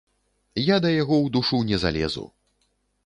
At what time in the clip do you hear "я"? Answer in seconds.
0.61-0.77